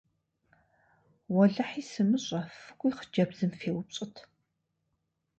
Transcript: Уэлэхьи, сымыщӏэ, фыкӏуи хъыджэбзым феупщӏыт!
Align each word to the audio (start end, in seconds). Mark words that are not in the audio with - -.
Уэлэхьи, 1.35 1.83
сымыщӏэ, 1.91 2.41
фыкӏуи 2.61 2.91
хъыджэбзым 2.95 3.51
феупщӏыт! 3.59 4.15